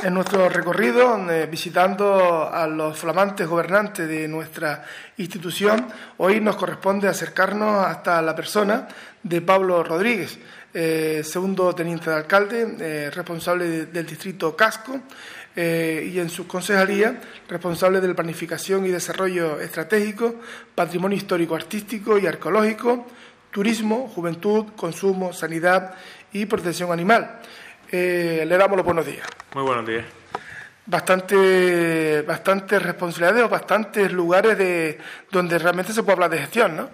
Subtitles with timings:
[0.00, 4.84] En nuestro recorrido, eh, visitando a los flamantes gobernantes de nuestra
[5.16, 8.86] institución, hoy nos corresponde acercarnos hasta la persona
[9.24, 10.38] de Pablo Rodríguez,
[10.72, 15.00] eh, segundo teniente de alcalde, eh, responsable del distrito Casco,
[15.56, 20.36] y en su concejalía, responsable de la planificación y desarrollo estratégico,
[20.76, 23.08] patrimonio histórico, artístico y arqueológico,
[23.50, 25.94] turismo, juventud, consumo, sanidad
[26.32, 27.40] y protección animal.
[27.96, 29.26] Le damos los buenos días.
[29.54, 30.04] Muy buenos días.
[30.86, 34.98] Bastante, bastantes responsabilidades o bastantes lugares de
[35.30, 36.88] donde realmente se puede hablar de gestión, ¿no?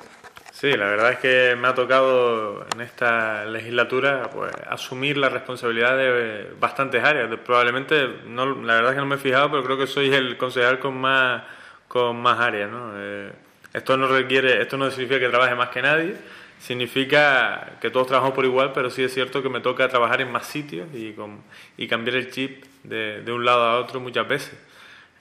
[0.64, 5.96] Sí, la verdad es que me ha tocado en esta legislatura pues, asumir la responsabilidad
[5.96, 7.28] de bastantes áreas.
[7.44, 10.36] probablemente, no, la verdad es que no me he fijado, pero creo que soy el
[10.36, 11.42] concejal con más,
[11.86, 12.70] con más áreas.
[12.70, 12.92] ¿no?
[12.96, 13.32] Eh,
[13.74, 16.16] esto no requiere, esto no significa que trabaje más que nadie,
[16.64, 20.32] significa que todos trabajamos por igual, pero sí es cierto que me toca trabajar en
[20.32, 21.42] más sitios y, con,
[21.76, 24.54] y cambiar el chip de, de, un lado a otro muchas veces.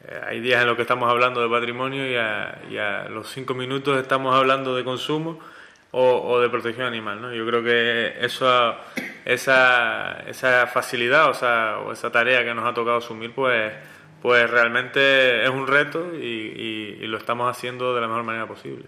[0.08, 3.30] Eh, hay días en los que estamos hablando de patrimonio y a, y a los
[3.30, 5.38] cinco minutos estamos hablando de consumo
[5.91, 7.21] o, de protección animal.
[7.21, 7.33] ¿no?
[7.33, 8.75] Yo creo que eso,
[9.25, 13.73] esa, esa facilidad o esa, o esa tarea que nos ha tocado asumir, pues,
[14.21, 18.86] pues realmente es un reto y lo estamos haciendo de la mejor manera posible.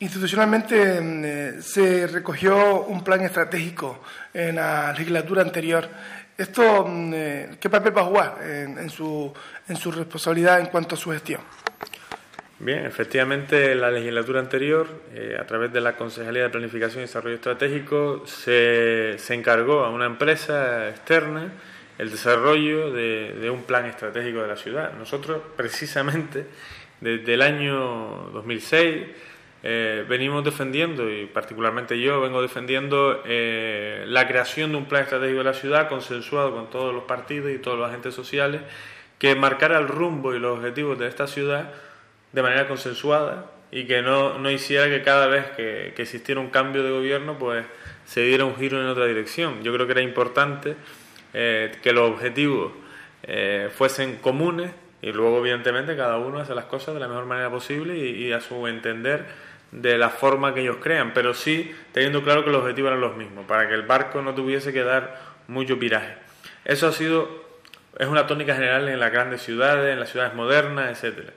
[0.00, 5.88] Institucionalmente mm, eh, se recogió un plan estratégico en la legislatura anterior.
[6.36, 9.32] ¿Esto mm, eh, qué papel va a jugar en, su,
[9.68, 11.40] en su responsabilidad en cuanto a su gestión?
[12.58, 17.34] Bien, efectivamente, la legislatura anterior, eh, a través de la Concejalía de Planificación y Desarrollo
[17.34, 21.52] Estratégico, se, se encargó a una empresa externa
[21.98, 24.92] el desarrollo de, de, un plan estratégico de la ciudad.
[24.94, 26.46] Nosotros, precisamente,
[27.00, 29.06] desde el año 2006,
[29.66, 35.38] eh, venimos defendiendo, y particularmente yo vengo defendiendo, eh, la creación de un plan estratégico
[35.38, 38.60] de la ciudad consensuado con todos los partidos y todos los agentes sociales,
[39.18, 41.72] que marcara el rumbo y los objetivos de esta ciudad
[42.32, 46.82] de manera consensuada y que no, no hiciera que cada vez que, existiera un cambio
[46.82, 47.64] de gobierno, pues
[48.04, 49.62] se diera un giro en otra dirección.
[49.62, 50.76] Yo creo que era importante
[51.32, 52.72] eh, que los objetivos
[53.74, 57.96] fuesen comunes y luego, evidentemente, cada uno hace las cosas de la mejor manera posible
[57.96, 59.24] y a su entender
[59.74, 63.16] de la forma que ellos crean, pero sí teniendo claro que los objetivos eran los
[63.16, 66.14] mismos, para que el barco no tuviese que dar mucho piraje.
[66.64, 67.44] Eso ha sido,
[67.98, 71.30] es una tónica general en las grandes ciudades, en las ciudades modernas, etc.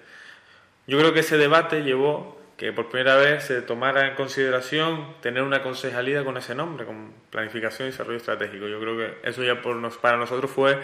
[0.85, 5.43] Yo creo que ese debate llevó que por primera vez se tomara en consideración tener
[5.43, 8.67] una concejalía con ese nombre, con planificación y desarrollo estratégico.
[8.67, 10.79] Yo creo que eso ya por nos, para nosotros fue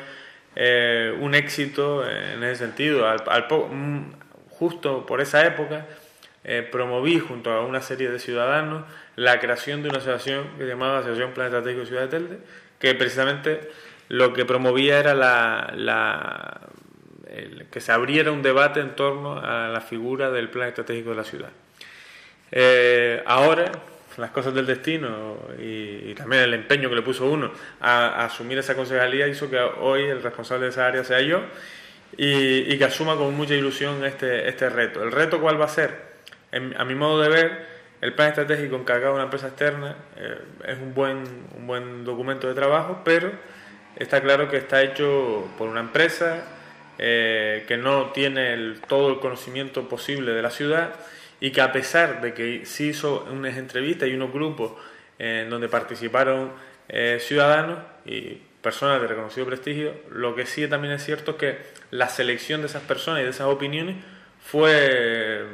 [0.56, 3.08] eh, un éxito en ese sentido.
[3.08, 4.12] Al, mm,
[4.50, 5.88] justo por esa época,
[6.46, 8.84] eh, promoví junto a una serie de ciudadanos
[9.16, 12.38] la creación de una asociación que se llamaba Asociación Plan Estratégico de Ciudad de Telde,
[12.80, 13.72] que precisamente
[14.10, 16.60] lo que promovía era la,
[17.72, 21.24] que se abriera un debate en torno a la figura del Plan Estratégico de la
[21.24, 21.50] ciudad.
[22.52, 23.72] Eh, ahora,
[24.18, 28.58] las cosas del destino y, también el empeño que le puso uno a, a, asumir
[28.58, 31.42] esa concejalía hizo que hoy el responsable de esa área sea yo
[32.18, 35.02] y, y que asuma con mucha ilusión este, este reto.
[35.02, 36.13] ¿El reto cuál va a ser?
[36.54, 37.68] A mi modo de ver,
[38.02, 40.38] el plan estratégico encargado de una empresa externa eh,
[40.68, 41.24] es un buen,
[41.58, 43.32] un buen documento de trabajo, pero
[43.96, 46.44] está claro que está hecho por una empresa
[46.98, 50.96] eh, que no tiene todo el conocimiento posible de la ciudad
[51.40, 54.74] y que a pesar de que sí hizo unas entrevistas y unos grupos
[55.18, 56.52] en donde participaron
[56.90, 61.58] eh, ciudadanos y personas de reconocido prestigio, lo que sí también es cierto es que
[61.92, 63.96] la selección de esas personas y de esas opiniones
[64.42, 65.46] fue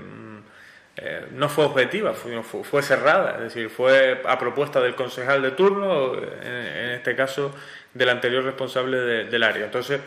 [1.02, 6.14] eh, no fue objetiva, fue, cerrada, es decir, fue a propuesta del concejal de turno,
[6.14, 7.56] en, este caso
[7.94, 9.64] del anterior responsable del área.
[9.64, 10.02] Entonces,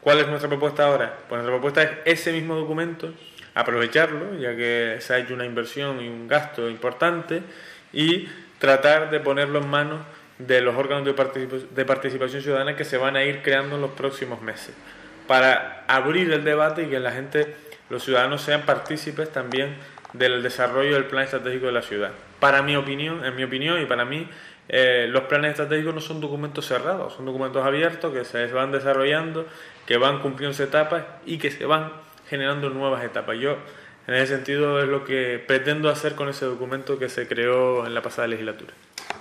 [0.00, 1.12] ¿cuál es nuestra propuesta ahora?
[1.28, 3.12] Pues nuestra propuesta es ese mismo documento,
[3.54, 7.42] aprovecharlo, ya que se ha hecho una inversión y un gasto importante,
[7.92, 8.28] y
[8.60, 10.02] tratar de ponerlo en manos
[10.38, 13.90] de los órganos de, de participación ciudadana que se van a ir creando en los
[13.90, 14.72] próximos meses,
[15.26, 17.56] para abrir el debate y que la gente,
[17.90, 22.12] los ciudadanos sean partícipes también del desarrollo del plan estratégico de la ciudad.
[22.40, 24.28] Para mi opinión, en mi opinión y para mí,
[24.68, 29.46] eh, los planes estratégicos no son documentos cerrados, son documentos abiertos que se van desarrollando,
[29.86, 31.92] que van cumpliendo etapas y que se van
[32.28, 33.38] generando nuevas etapas.
[33.38, 33.56] Yo,
[34.06, 37.94] en ese sentido, es lo que pretendo hacer con ese documento que se creó en
[37.94, 38.74] la pasada legislatura.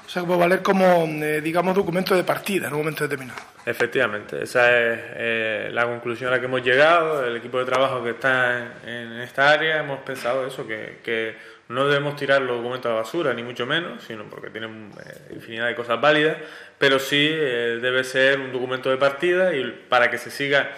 [0.05, 3.41] O sea, a valer como, eh, digamos, documento de partida en un momento determinado.
[3.65, 7.25] Efectivamente, esa es eh, la conclusión a la que hemos llegado.
[7.25, 11.35] El equipo de trabajo que está en, esta área hemos pensado eso, que, que,
[11.67, 15.33] no debemos tirar los documentos a la basura, ni mucho menos, sino porque tienen eh,
[15.35, 16.37] infinidad de cosas válidas,
[16.77, 20.71] pero sí debe ser un documento de partida y para que se siga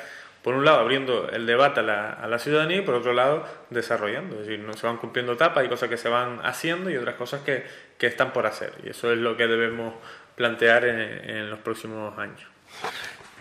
[0.43, 3.45] por un lado abriendo el debate a la, a la, ciudadanía y por otro lado
[3.69, 4.35] desarrollando.
[4.35, 7.15] Es decir, no se van cumpliendo etapas, hay cosas que se van haciendo y otras
[7.15, 7.65] cosas que,
[7.97, 8.73] que están por hacer.
[8.83, 9.93] Y eso es lo que debemos
[10.35, 12.39] plantear en, los próximos años.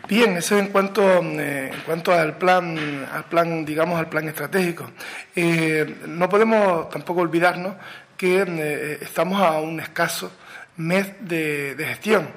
[0.09, 4.91] Bien, eso en cuanto, eh, en cuanto al plan, al plan, digamos, al plan estratégico.
[5.37, 7.77] Eh, no podemos tampoco olvidarnos
[8.17, 10.33] que eh, estamos a un escaso
[10.77, 12.31] mes de gestión.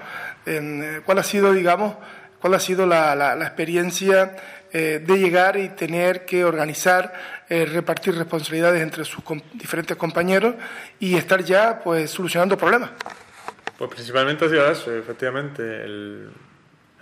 [1.05, 1.95] ¿Cuál ha sido, digamos,
[2.41, 4.35] cuál ha sido la, la, la experiencia
[4.71, 7.11] de llegar y tener que organizar,
[7.49, 10.55] repartir responsabilidades entre sus com diferentes compañeros
[10.97, 12.91] y estar ya, pues, solucionando problemas?
[13.77, 15.61] Pues principalmente ha sido eso, efectivamente.
[15.61, 16.29] El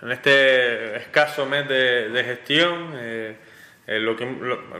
[0.02, 3.36] en este escaso mes de, gestión, eh,
[3.86, 4.24] eh, lo, que,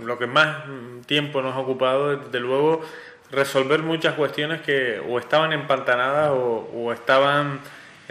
[0.03, 0.65] lo, que más
[1.07, 2.81] tiempo nos ha ocupado es, desde luego,
[3.31, 7.61] resolver muchas cuestiones que o estaban empantanadas o, estaban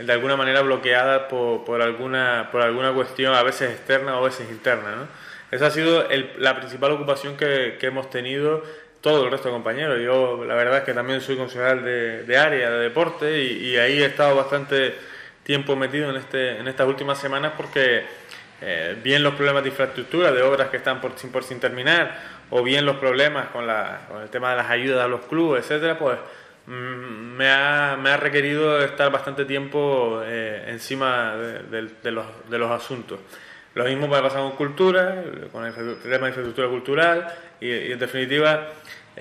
[0.03, 4.25] de alguna manera bloqueadas por, por, alguna, por alguna cuestión, a veces externa o a
[4.25, 4.95] veces interna.
[4.95, 5.07] ¿no?
[5.51, 6.07] Esa ha sido
[6.37, 8.63] la principal ocupación que, que, hemos tenido
[9.01, 9.99] todo el resto de compañeros.
[10.03, 14.01] Yo, la verdad es que también soy concejal de, de área, de deporte, y, ahí
[14.01, 14.95] he estado bastante
[15.43, 18.03] tiempo metido en, este, en estas últimas semanas porque
[18.61, 22.19] eh, bien los problemas de infraestructura, de obras que están por, sin, por sin terminar,
[22.51, 25.63] o bien los problemas con, la, con el tema de las ayudas a los clubes,
[25.63, 26.17] etcétera, pues
[26.69, 33.19] me, ha, me ha requerido estar bastante tiempo eh, encima de, los, de los asuntos.
[33.75, 37.27] Lo mismo a pasar con cultura, con el tema de infraestructura cultural,
[37.59, 38.69] y en definitiva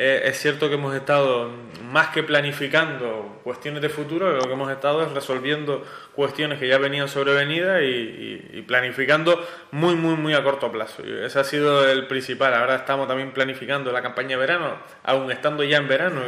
[0.01, 1.51] eh, es cierto que hemos estado
[1.91, 5.85] más que planificando cuestiones de futuro, lo que hemos estado es resolviendo
[6.15, 11.03] cuestiones que ya venían sobrevenidas y, planificando muy, muy, muy a corto plazo.
[11.03, 12.55] ese ha sido el principal.
[12.55, 16.23] Ahora estamos también planificando la campaña de verano, aún estando ya en verano,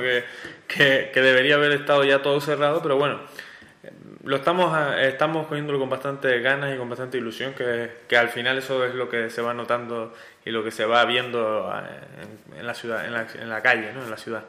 [0.66, 3.20] que, debería haber estado ya todo cerrado, pero bueno
[4.25, 8.84] lo estamos, estamos cogiéndolo con bastante ganas y con bastante ilusión, que, al final eso
[8.84, 10.12] es lo que se va notando
[10.44, 11.72] y lo que se va viendo
[12.52, 14.02] en, en la ciudad, en la, en la calle, ¿no?
[14.02, 14.42] en la ciudad.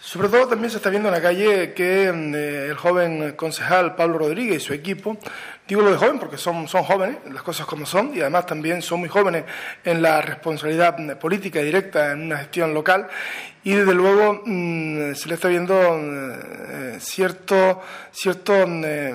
[0.00, 4.18] Sobre todo también se está viendo en la calle que eh, el joven concejal Pablo
[4.18, 5.18] Rodríguez y su equipo,
[5.66, 8.80] digo lo de joven porque son, son jóvenes, las cosas como son, y además también
[8.80, 9.44] son muy jóvenes
[9.84, 13.08] en la responsabilidad política directa en una gestión local,
[13.64, 17.82] y desde luego mmm, se le está viendo eh, cierto,
[18.12, 19.14] cierto eh,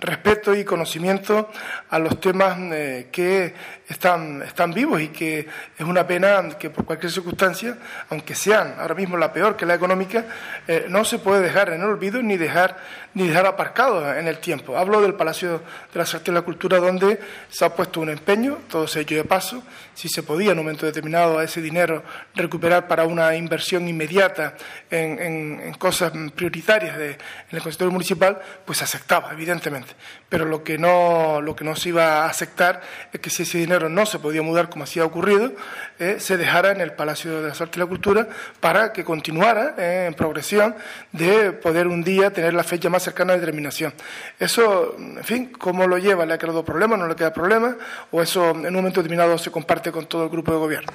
[0.00, 1.50] respeto y conocimiento
[1.90, 3.54] a los temas eh, que
[3.88, 5.40] están, están vivos y que
[5.78, 7.76] es una pena que por cualquier circunstancia,
[8.10, 10.24] aunque sean ahora mismo la peor que la económica,
[10.66, 12.76] eh, no se puede dejar en el olvido ni dejar,
[13.14, 14.76] ni dejar aparcado en el tiempo.
[14.76, 15.62] Hablo del Palacio
[15.92, 19.02] de la Arte y la Cultura donde se ha puesto un empeño, todo se ha
[19.02, 19.62] hecho de paso,
[19.94, 22.02] si se podía en un momento determinado ese dinero
[22.34, 24.54] recuperar para una inversión inmediata
[24.90, 27.16] en, cosas prioritarias en
[27.50, 29.94] el consultorio municipal, pues se aceptaba, evidentemente.
[30.28, 32.80] Pero lo que, no, lo que no se iba a aceptar
[33.12, 35.52] es que si ese dinero no se podía mudar como así ha ocurrido,
[35.98, 38.28] eh, se dejara en el Palacio de las Artes y la Cultura
[38.60, 40.74] para que continuara eh, en progresión
[41.12, 43.92] de poder un día tener la fecha más cercana de terminación.
[44.38, 46.26] Eso, en fin, ¿cómo lo lleva?
[46.26, 46.96] ¿Le ha quedado problema?
[46.96, 47.76] ¿No le queda problema?
[48.10, 50.92] ¿O eso en un momento determinado se comparte con todo el grupo de gobierno?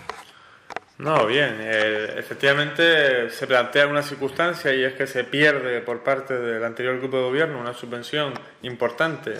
[1.01, 6.37] No, bien, eh, efectivamente se plantea una circunstancia y es que se pierde por parte
[6.37, 9.33] del anterior grupo de gobierno una subvención importante,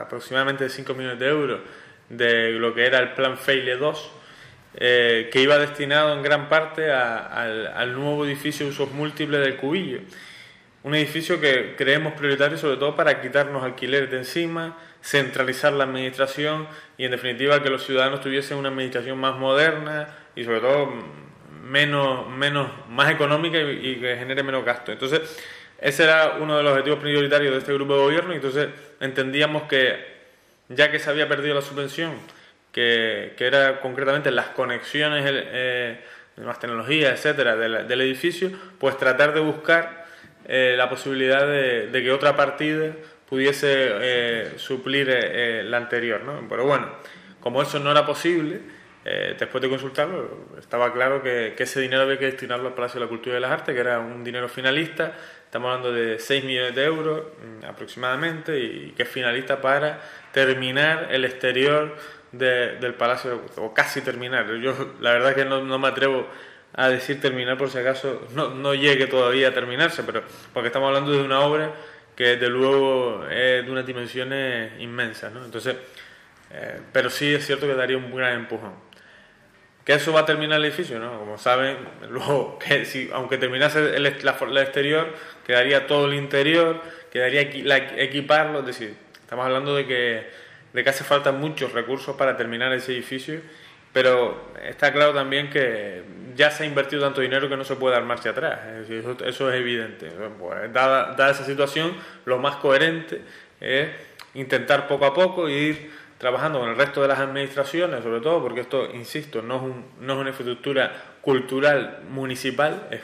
[0.00, 1.60] aproximadamente de 5 millones de euros,
[2.08, 4.10] de lo que era el plan FEILE 2,
[4.74, 9.40] eh, que iba destinado en gran parte a, al, al, nuevo edificio de usos múltiples
[9.40, 10.00] del Cubillo.
[10.82, 16.66] Un edificio que creemos prioritario sobre todo para quitarnos alquileres de encima, centralizar la administración
[16.98, 20.92] y en definitiva que los ciudadanos tuviesen una administración más moderna y sobre todo
[21.64, 24.92] menos, menos, más económica y, que genere menos gasto.
[24.92, 25.20] Entonces,
[25.78, 28.68] ese era uno de los objetivos prioritarios de este grupo de gobierno y entonces
[29.00, 30.12] entendíamos que
[30.68, 32.12] ya que se había perdido la subvención,
[32.72, 36.00] que, que era concretamente las conexiones, eh,
[36.38, 40.06] más tecnología, etcétera, del, del, edificio, pues tratar de buscar
[40.46, 42.92] eh, la posibilidad de, de, que otra partida
[43.32, 46.46] pudiese eh, suplir eh, la anterior, ¿no?
[46.50, 46.88] Pero bueno,
[47.40, 48.60] como eso no era posible,
[49.04, 53.06] eh, después de consultarlo, estaba claro que, ese dinero había que destinarlo al Palacio de
[53.06, 55.12] la Cultura y de las Artes, que era un dinero finalista,
[55.44, 60.00] estamos hablando de 6 millones de euros mm, aproximadamente, y que es finalista para
[60.32, 61.96] terminar el exterior
[62.30, 64.46] del Palacio, o casi terminar.
[64.54, 66.28] Yo la verdad que no, me atrevo
[66.74, 70.22] a decir terminar por si acaso no, llegue todavía a terminarse, pero
[70.54, 71.74] porque estamos hablando de una obra
[72.16, 75.44] que desde luego es de unas dimensiones inmensas, ¿no?
[75.44, 75.76] Entonces,
[76.50, 78.91] eh, pero sí es cierto que daría un gran empujón
[79.84, 81.18] que eso va a terminar el edificio, ¿no?
[81.18, 81.76] Como saben,
[82.10, 85.12] luego, que si, aunque terminase el, exterior,
[85.46, 90.30] quedaría todo el interior, quedaría equiparlo, es decir, estamos hablando de que,
[90.72, 93.40] de que hace falta muchos recursos para terminar ese edificio,
[93.92, 96.02] pero está claro también que
[96.34, 99.60] ya se ha invertido tanto dinero que no se puede dar marcha atrás, eso, es
[99.60, 100.10] evidente.
[100.38, 103.20] Pues, dada, dada esa situación, lo más coherente
[103.60, 103.88] es
[104.34, 105.90] intentar poco a poco ir
[106.22, 109.84] trabajando con el resto de las administraciones, sobre todo porque esto, insisto, no es, un,
[109.98, 113.00] no es una infraestructura cultural municipal, es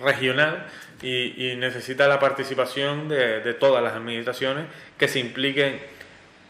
[0.00, 0.68] regional
[1.02, 5.80] y, necesita la participación de, de, todas las administraciones que se impliquen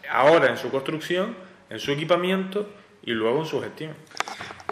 [0.07, 1.35] ahora en su construcción,
[1.71, 2.69] en su equipamiento
[3.01, 3.95] y luego en su gestión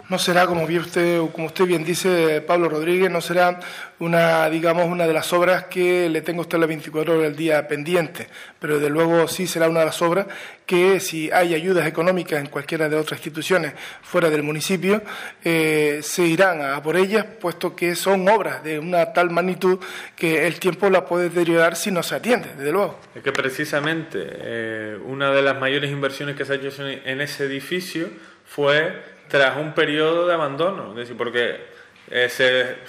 [0.08, 3.58] no será, como bien usted, como usted bien dice, Pablo Rodríguez, no será
[3.98, 7.66] una, digamos, una de las obras que le tengo usted las 24 horas del día
[7.66, 8.28] pendiente,
[8.60, 10.26] pero de luego sí será una de las obras
[10.64, 13.72] que si hay ayudas económicas en cualquiera de otras instituciones
[14.02, 15.02] fuera del municipio,
[15.42, 19.78] eh, se irán a por ellas, puesto que son obras de una tal magnitud
[20.14, 23.00] que el tiempo la puede deteriorar si no se atiende, desde luego.
[23.14, 27.44] Es que precisamente eh, una de las mayores inversiones que se ha hecho en ese
[27.44, 28.08] edificio
[28.44, 31.66] fue tras un periodo de abandono, es decir, porque
[32.08, 32.86] eh, se,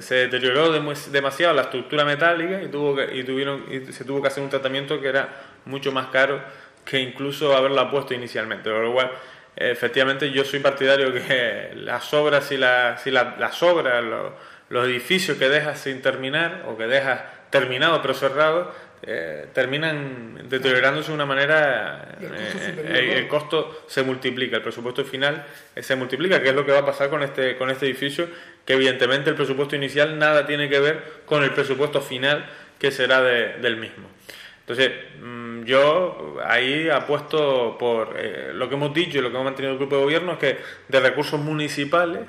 [0.00, 4.28] se, deterioró demasiado la estructura metálica y, tuvo que, y, tuvieron, y se tuvo que
[4.28, 5.28] hacer un tratamiento que era
[5.64, 6.40] mucho más caro
[6.84, 8.70] que incluso haberla puesto inicialmente.
[8.70, 9.10] Por lo
[9.56, 14.32] efectivamente, yo soy partidario que las obras y las, si las obras, los,
[14.68, 18.72] los edificios que dejas sin terminar o que dejas terminado pero cerrado,
[19.02, 25.44] eh, terminan deteriorándose de una manera, eh, el, costo se multiplica, el presupuesto final
[25.76, 28.26] eh, se multiplica, que es lo que va a pasar con este, con este edificio,
[28.64, 32.46] que evidentemente el presupuesto inicial nada tiene que ver con el presupuesto final
[32.78, 34.08] que será del mismo.
[34.60, 38.18] Entonces, mm, yo ahí apuesto por
[38.54, 40.58] lo que hemos dicho y lo que hemos mantenido el grupo de gobierno, es que
[40.88, 42.22] de recursos municipales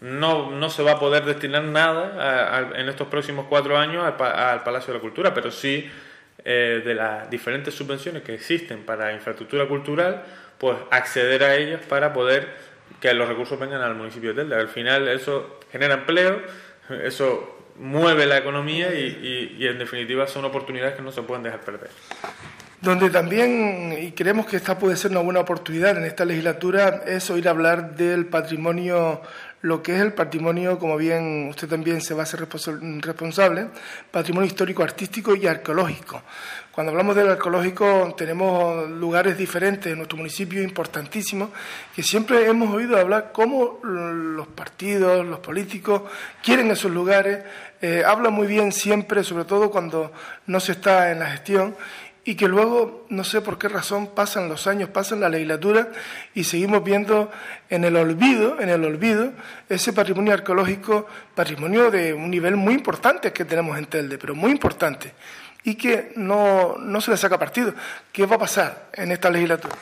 [0.00, 4.62] no, no se va a poder destinar nada en estos próximos cuatro años al, al
[4.62, 5.90] Palacio de la Cultura, pero sí
[6.44, 10.24] eh, de las diferentes subvenciones que existen para infraestructura cultural,
[10.58, 12.48] pues acceder a ellas para poder
[13.00, 14.56] que los recursos vengan al municipio de Telde.
[14.56, 16.40] Al final eso genera empleo,
[17.04, 21.60] eso mueve la economía y, y, en definitiva son oportunidades que no se pueden dejar
[21.60, 21.90] perder.
[22.80, 27.30] Donde también, y creemos que esta puede ser una buena oportunidad en esta legislatura, es
[27.30, 29.22] oír hablar del patrimonio
[29.62, 33.68] lo que es el patrimonio, como bien usted también se va a ser responsable,
[34.10, 36.22] patrimonio histórico, artístico y arqueológico.
[36.72, 41.50] Cuando hablamos del arqueológico tenemos lugares diferentes en nuestro municipio importantísimos
[41.94, 46.02] que siempre hemos oído hablar cómo los partidos, los políticos
[46.42, 47.44] quieren esos lugares,
[47.80, 50.12] eh, hablan muy bien siempre, sobre todo cuando
[50.46, 51.76] no se está en la gestión
[52.24, 55.90] y que luego, no sé por qué razón, pasan los años, pasan la legislatura
[56.34, 57.30] y seguimos viendo
[57.68, 59.32] en el olvido, en el olvido,
[59.68, 64.52] ese patrimonio arqueológico, patrimonio de un nivel muy importante que tenemos en Telde, pero muy
[64.52, 65.12] importante,
[65.64, 67.74] y que no, no se le saca partido.
[68.12, 69.74] ¿Qué va a pasar en esta legislatura?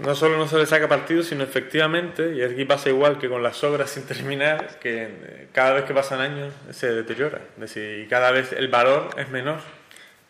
[0.00, 3.42] no solo no se le saca partido, sino efectivamente, y aquí pasa igual que con
[3.42, 8.06] las obras sin terminar, que cada vez que pasan años se deteriora, es decir, y
[8.06, 9.60] cada vez el valor es menor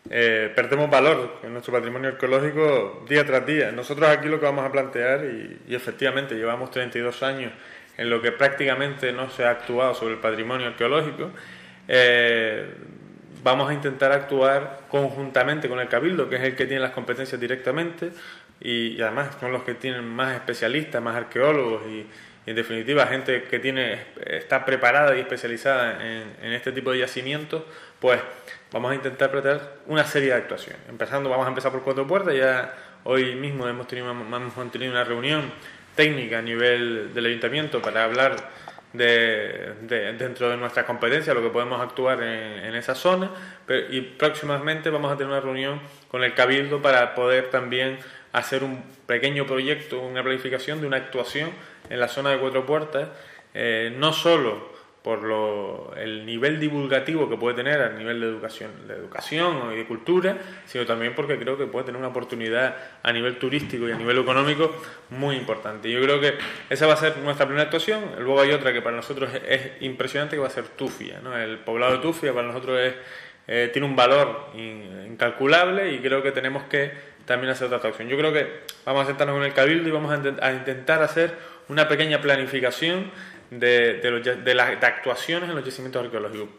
[0.09, 3.71] eh, perdemos valor en nuestro patrimonio arqueológico día tras día.
[3.71, 7.51] Nosotros aquí lo que vamos a plantear, y, efectivamente llevamos 32 años
[7.97, 11.31] en lo que prácticamente no se ha actuado sobre el patrimonio arqueológico,
[11.87, 12.73] eh,
[13.43, 17.39] vamos a intentar actuar conjuntamente con el Cabildo, que es el que tiene las competencias
[17.39, 18.11] directamente,
[18.59, 22.05] y, además son los que tienen más especialistas, más arqueólogos y,
[22.47, 27.63] en definitiva gente que tiene está preparada y especializada en, en este tipo de yacimientos,
[27.99, 28.19] pues
[28.71, 30.81] vamos a intentar tratar una serie de actuaciones.
[30.89, 32.73] Empezando, vamos a empezar por Cuatro Puertas, ya
[33.03, 35.51] hoy mismo hemos tenido, hemos una reunión
[35.95, 38.35] técnica a nivel del ayuntamiento para hablar
[38.93, 39.73] de,
[40.17, 43.31] dentro de nuestras competencias, lo que podemos actuar en, esa zona,
[43.89, 47.97] y próximamente vamos a tener una reunión con el Cabildo para poder también
[48.33, 51.51] hacer un pequeño proyecto, una planificación de una actuación
[51.89, 53.09] en la zona de Cuatro Puertas,
[53.53, 54.77] eh, no solo
[55.07, 59.77] por lo, el nivel divulgativo que puede tener a nivel de educación, de educación y
[59.77, 63.93] de cultura, sino también porque creo que puede tener una oportunidad a nivel turístico y
[63.93, 64.75] a nivel económico
[65.11, 65.89] muy importante.
[65.89, 66.33] Yo creo que
[66.69, 68.03] esa va a ser nuestra primera actuación.
[68.19, 71.21] Luego hay otra que para nosotros es, impresionante, que va a ser Tufia.
[71.23, 71.37] ¿no?
[71.37, 72.93] El poblado de Tufia para nosotros es,
[73.47, 76.91] eh, tiene un valor incalculable y creo que tenemos que
[77.23, 78.09] también hacer otra actuación.
[78.09, 81.87] Yo creo que vamos a sentarnos en el cabildo y vamos a intentar hacer una
[81.87, 83.11] pequeña planificación
[83.51, 83.99] de,
[84.43, 86.49] de, las actuaciones en los yacimientos arqueológicos.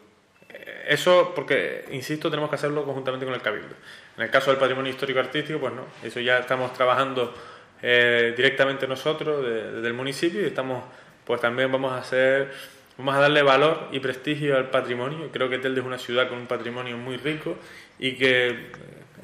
[0.48, 3.74] Eh, eso porque, insisto, tenemos que hacerlo conjuntamente con el Cabildo.
[4.16, 7.34] En el caso del patrimonio histórico-artístico, pues no, eso ya estamos trabajando
[7.82, 10.84] eh, directamente nosotros desde el municipio y estamos,
[11.24, 12.50] pues también vamos a hacer,
[12.96, 15.30] vamos a darle valor y prestigio al patrimonio.
[15.32, 17.56] Creo que Telde es una ciudad con un patrimonio muy rico
[17.98, 18.56] y que eh,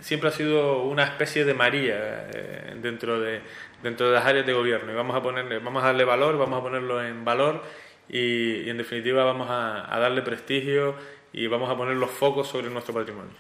[0.01, 2.29] siempre ha sido una especie de María
[2.77, 3.41] dentro de
[3.85, 6.59] dentro de las áreas de gobierno y vamos a ponerle, vamos a darle valor, vamos
[6.59, 7.63] a ponerlo en valor
[8.09, 10.95] y, en definitiva vamos a, a darle prestigio
[11.33, 13.33] y vamos a poner los focos sobre nuestro patrimonio.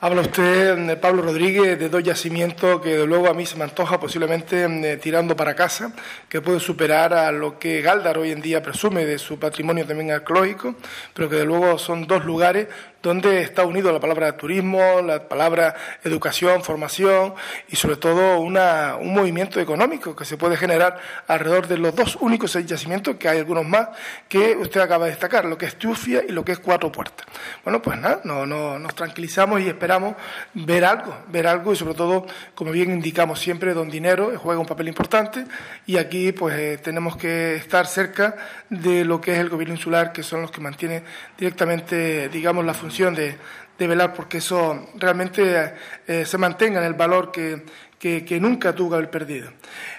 [0.00, 3.98] Habla usted, Pablo Rodríguez, de dos yacimientos que de luego a mí se me antoja
[3.98, 5.94] posiblemente eh, tirando para casa,
[6.28, 10.10] que pueden superar a lo que Galdar hoy en día presume de su patrimonio también
[10.10, 10.74] arqueológico,
[11.14, 12.68] pero que de luego son dos lugares
[13.04, 17.34] donde está unido la palabra turismo, la palabra educación, formación
[17.68, 22.16] y sobre todo una, un movimiento económico que se puede generar alrededor de los dos
[22.22, 23.88] únicos yacimientos, que hay algunos más,
[24.26, 27.26] que usted acaba de destacar, lo que es Tufia y lo que es Cuatro Puertas.
[27.62, 30.14] Bueno, pues nada, no, no, nos tranquilizamos y esperamos
[30.54, 34.66] ver algo, ver algo y sobre todo, como bien indicamos siempre, don Dinero juega un
[34.66, 35.44] papel importante
[35.84, 38.34] y aquí pues eh, tenemos que estar cerca
[38.70, 41.04] de lo que es el gobierno insular, que son los que mantienen
[41.36, 43.36] directamente, digamos, la función de,
[43.78, 45.74] velar porque eso realmente
[46.06, 47.64] eh, se mantenga en el valor que,
[47.98, 49.50] que, nunca tuvo haber perdido.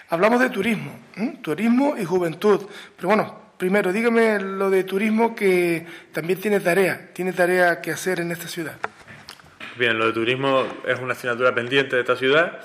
[0.09, 0.97] Hablamos de turismo,
[1.41, 7.33] turismo y juventud, pero bueno, primero dígame lo de turismo que también tiene tarea, tiene
[7.33, 8.77] tarea que hacer en esta ciudad.
[9.77, 12.61] Bien, lo de turismo es una asignatura pendiente de esta ciudad.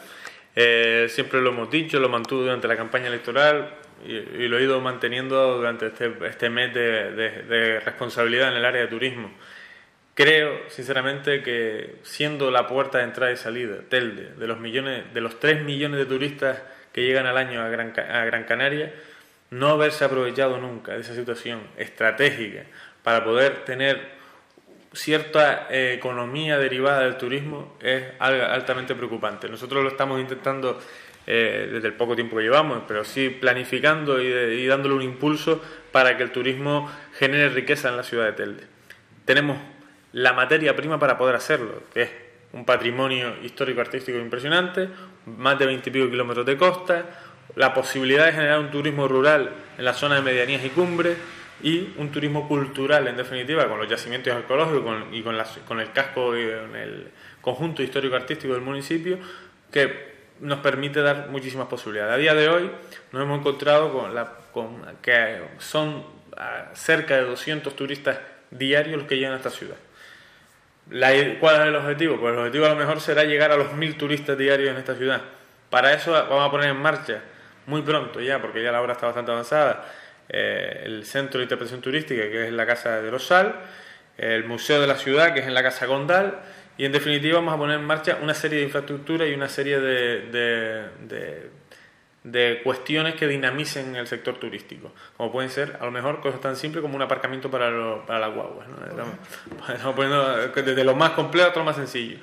[0.54, 3.74] Eh, siempre lo hemos dicho, lo mantuvo durante la campaña electoral
[4.06, 8.82] y, lo he ido manteniendo durante este, este mes de, de, responsabilidad en el área
[8.82, 9.30] de turismo.
[10.14, 15.20] Creo, sinceramente, que siendo la puerta de entrada y salida, Telde, de los, millones, de
[15.20, 16.60] los 3 millones de turistas
[16.92, 18.92] que llegan al año a Gran, a Gran Canaria,
[19.50, 22.64] no haberse aprovechado nunca de esa situación estratégica
[23.02, 24.20] para poder tener
[24.92, 29.48] cierta eh, economía derivada del turismo es altamente preocupante.
[29.48, 30.80] Nosotros lo estamos intentando
[31.26, 35.62] eh, desde el poco tiempo que llevamos, pero sí planificando y, y, dándole un impulso
[35.92, 38.64] para que el turismo genere riqueza en la ciudad de Telde.
[39.24, 39.58] Tenemos
[40.12, 42.10] la materia prima para poder hacerlo, que es
[42.52, 44.88] un patrimonio histórico-artístico impresionante,
[45.26, 47.04] más de 20 y pico kilómetros de costa,
[47.56, 51.16] la posibilidad de generar un turismo rural en la zona de medianías y cumbres
[51.62, 56.36] y un turismo cultural, en definitiva, con los yacimientos arqueológicos y con, con el casco
[56.36, 57.08] y el
[57.40, 59.18] conjunto histórico-artístico del municipio,
[59.70, 62.14] que nos permite dar muchísimas posibilidades.
[62.14, 62.70] A día de hoy
[63.12, 66.04] nos hemos encontrado con, la, con que son
[66.36, 68.18] ah, cerca de 200 turistas
[68.50, 69.76] diarios los que llegan a esta ciudad.
[70.90, 72.18] ¿Cuál es el objetivo?
[72.18, 74.96] Pues el objetivo a lo mejor será llegar a los mil turistas diarios en esta
[74.96, 75.20] ciudad.
[75.70, 77.22] Para eso vamos a poner en marcha
[77.66, 79.86] muy pronto ya, porque ya la obra está bastante avanzada,
[80.28, 83.54] eh, el Centro de Interpretación Turística, que es en la Casa de Rosal,
[84.18, 86.40] el Museo de la Ciudad, que es en la Casa Gondal,
[86.76, 89.78] y en definitiva vamos a poner en marcha una serie de infraestructuras y una serie
[89.78, 91.50] de
[92.62, 96.82] cuestiones que dinamicen el sector turístico, como pueden ser a lo mejor cosas tan simples
[96.82, 98.66] como un aparcamiento para, para las guaguas.
[99.68, 102.18] Estamos, poniendo desde lo más complejo a lo más sencillo.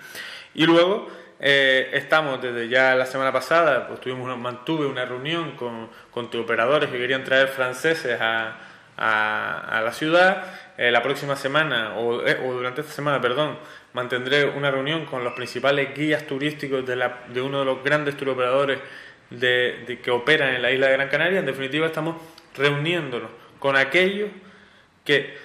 [0.53, 1.07] Y luego
[1.39, 6.89] eh, estamos desde ya la semana pasada, pues tuvimos mantuve una reunión con, con operadores
[6.89, 8.57] que querían traer franceses a,
[8.97, 10.43] a, la ciudad.
[10.77, 13.57] Eh, la próxima semana, o, eh, o, durante esta semana, perdón,
[13.93, 18.15] mantendré una reunión con los principales guías turísticos de, la, de uno de los grandes
[18.15, 18.79] operadores
[19.29, 22.15] de, que operan en la isla de Gran Canaria, en definitiva estamos
[22.55, 24.29] reuniéndonos con aquellos
[25.03, 25.35] que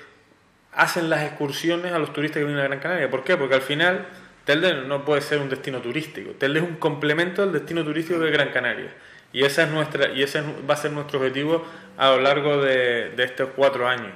[0.72, 3.10] hacen las excursiones a los turistas que vienen a Gran Canaria.
[3.10, 3.36] ¿Por qué?
[3.36, 4.06] Porque al final
[4.44, 6.32] Telde no puede ser un destino turístico.
[6.32, 8.92] Telde es un complemento al destino turístico de Gran Canaria.
[9.32, 11.64] Y esa es nuestra y ese va a ser nuestro objetivo
[11.96, 14.12] a lo largo de, de estos cuatro años.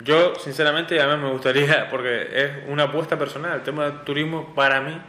[0.00, 4.80] Yo, sinceramente, además me gustaría, porque es una apuesta personal, el tema del turismo para
[4.80, 5.00] mí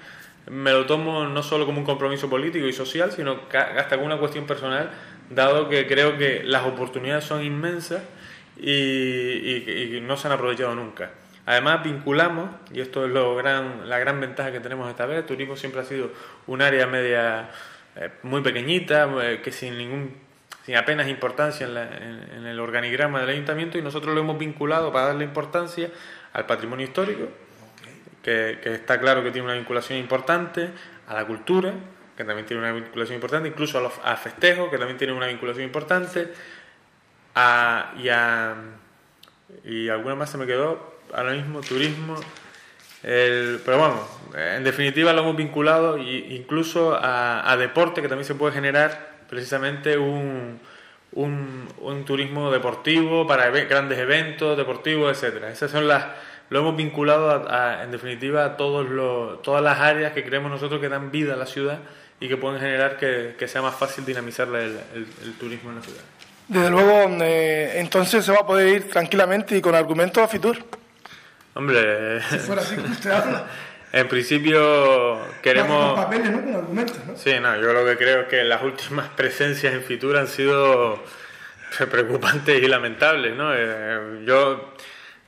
[0.49, 4.17] me lo tomo no solo como un compromiso político y social, sino hasta como una
[4.17, 4.91] cuestión personal,
[5.29, 8.01] dado que creo que las oportunidades son inmensas
[8.57, 11.11] y, no se han aprovechado nunca.
[11.45, 15.25] Además, vinculamos, y esto es lo gran, la gran ventaja que tenemos esta vez, el
[15.25, 16.11] turismo siempre ha sido
[16.47, 17.49] un área media
[17.95, 20.27] eh, muy pequeñita, eh, que sin ningún
[20.67, 25.23] sin apenas importancia en, el organigrama del ayuntamiento y nosotros lo hemos vinculado para darle
[25.23, 25.89] importancia
[26.33, 27.29] al patrimonio histórico,
[28.27, 30.69] que, está claro que tiene una vinculación importante,
[31.07, 31.73] a la cultura,
[32.17, 35.27] que también tiene una vinculación importante, incluso a los a festejos, que también tiene una
[35.27, 36.27] vinculación importante,
[37.33, 38.55] y a
[39.63, 42.15] y alguna más se me quedó ahora mismo turismo
[43.01, 48.53] el, pero bueno en definitiva lo hemos vinculado incluso a, deporte que también se puede
[48.53, 50.59] generar precisamente un,
[51.13, 55.49] un, turismo deportivo para grandes eventos deportivos etcétera.
[55.49, 56.07] Esas son las
[56.49, 57.47] lo hemos vinculado
[57.81, 61.37] en definitiva a todos los, todas las áreas que creemos nosotros que dan vida a
[61.37, 61.79] la ciudad
[62.19, 64.77] y que pueden generar que, sea más fácil dinamizar el,
[65.23, 66.01] el turismo en la ciudad.
[66.47, 70.57] Desde luego, eh, entonces se va a poder ir tranquilamente y con argumentos a Fitur.
[71.55, 73.47] Hombre, si fuera así como usted habla.
[73.89, 75.93] En principio queremos...
[75.93, 76.43] Con papeles, ¿no?
[76.43, 77.15] Con argumentos, ¿no?
[77.15, 81.01] Sí, no, yo lo que creo es que las últimas presencias en Fitur han sido
[81.89, 83.53] preocupantes y lamentables, ¿no?
[83.55, 84.73] Eh, yo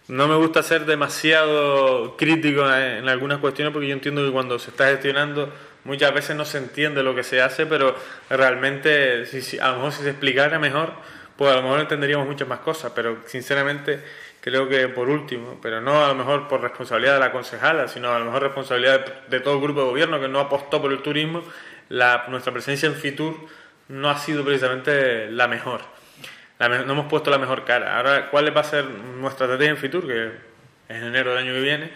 [0.10, 4.72] no me gusta ser demasiado crítico en algunas cuestiones porque yo entiendo que cuando se
[4.72, 7.96] está gestionando muchas veces no se entiende lo que se hace, pero
[8.28, 10.94] realmente si, a lo mejor si se explicara mejor,
[11.38, 14.04] pues a lo mejor entenderíamos muchas más cosas, pero sinceramente
[14.42, 18.12] creo que por último, pero no a lo mejor por responsabilidad de la concejala, sino
[18.12, 21.04] a lo mejor responsabilidad de, todo el grupo de gobierno que no apostó por el
[21.04, 21.44] turismo,
[21.90, 23.36] la, nuestra presencia en Fitur
[23.90, 25.99] no ha sido precisamente la mejor.
[26.60, 27.98] No hemos puesto la mejor cara.
[27.98, 30.06] Ahora, ¿cuál va a ser nuestra estrategia en Fitur?
[30.06, 30.50] Que
[30.90, 31.92] en enero del año que viene.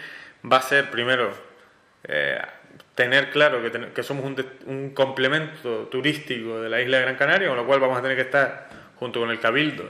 [0.50, 1.34] Va a ser primero
[2.04, 2.40] eh,
[2.96, 7.48] tener claro que, que somos un, un, complemento turístico de la isla de Gran Canaria,
[7.50, 9.90] con lo cual vamos a tener que estar junto con el Cabildo,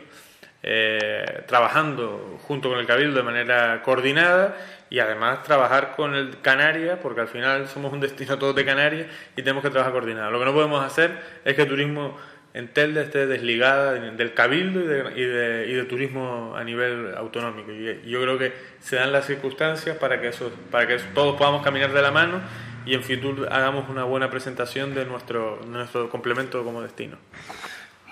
[0.62, 4.56] eh, trabajando junto con el Cabildo de manera coordinada
[4.90, 9.08] y además trabajar con el Canarias, porque al final somos un destino todos de Canarias
[9.36, 10.32] y tenemos que trabajar coordinado.
[10.32, 12.18] Lo que no podemos hacer es que el turismo
[12.54, 17.16] en Telde esté desligada del cabildo y de, y, de, y de, turismo a nivel
[17.18, 17.72] autonómico.
[17.72, 21.64] Y yo creo que se dan las circunstancias para que, eso, para que todos podamos
[21.64, 22.42] caminar de la mano
[22.86, 27.18] y en Fitur hagamos una buena presentación de nuestro, nuestro complemento como destino.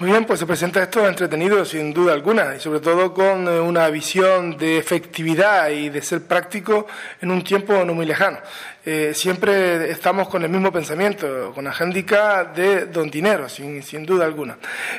[0.02, 3.60] Muy bien, pues se presenta esto entretenido, sin duda alguna, y sobre todo con eh,
[3.60, 6.88] una visión de efectividad y de ser práctico
[7.22, 8.40] en un tiempo no muy lejano.
[8.84, 14.26] Eh, siempre estamos con el mismo pensamiento, con agéndica de don dinero, sin, sin duda
[14.26, 14.58] alguna.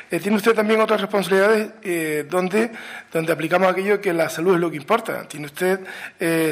[0.09, 2.71] Eh, tiene usted también otras responsabilidades donde,
[3.11, 5.27] donde aplicamos aquello que la salud es lo que importa.
[5.27, 5.81] Tiene usted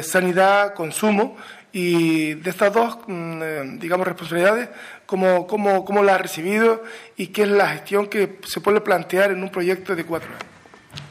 [0.02, 1.38] sanidad, consumo,
[1.72, 4.68] y de estas dos, mm, digamos, responsabilidades,
[5.12, 6.82] ¿cómo, cómo, cómo la ha recibido
[7.18, 10.42] y qué es la gestión que se puede plantear en un proyecto de cuatro años?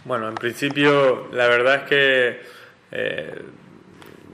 [0.05, 2.41] Bueno, en principio, la verdad es que
[2.93, 3.41] eh,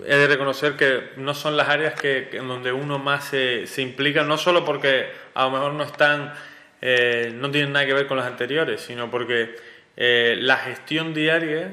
[0.06, 3.82] he de reconocer que no son las áreas que, en donde uno más se, se,
[3.82, 6.34] implica, no solo porque a lo mejor no están,
[6.82, 9.53] eh, no tienen nada que ver con las anteriores, sino porque
[9.97, 11.71] la gestión diaria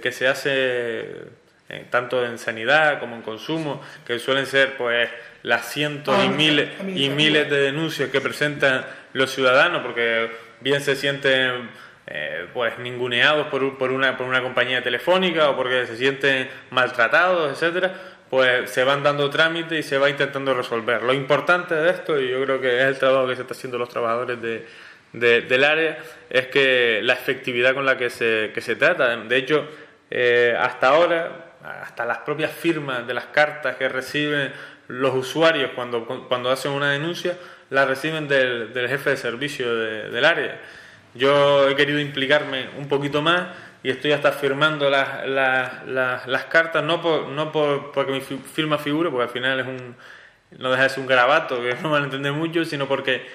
[0.00, 1.26] que se hace
[1.66, 5.08] eh, tanto en sanidad como en consumo, que suelen ser pues
[5.44, 10.30] las cientos y miles y miles de denuncias que presentan los ciudadanos, porque
[10.60, 11.68] bien se sienten
[12.06, 17.52] eh, pues ninguneados por, por, una, por una compañía telefónica o porque se sienten maltratados,
[17.52, 17.94] etcétera,
[18.30, 21.02] pues se van dando trámites y se va intentando resolver.
[21.02, 23.76] Lo importante de esto, y yo creo que es el trabajo que se está haciendo
[23.76, 25.98] los trabajadores de, del área,
[26.30, 29.14] es que la efectividad con la que se, que se trata.
[29.14, 29.68] De hecho,
[30.10, 34.52] eh, hasta ahora hasta las propias firmas de las cartas que reciben
[34.88, 37.38] los usuarios cuando, cuando hacen una denuncia,
[37.70, 40.60] las reciben del, jefe de servicio del área.
[41.14, 43.48] Yo he querido implicarme un poquito más
[43.82, 45.86] y estoy hasta firmando las, las,
[46.26, 49.96] las, cartas, no, por, no por, porque mi firma figure, porque al final es un,
[50.58, 53.26] no deja de ser un garabato, que no van a entender mucho, sino porque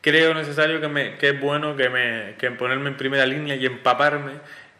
[0.00, 3.64] creo necesario que, me, que es bueno que, me, que ponerme en primera línea y
[3.64, 4.32] empaparme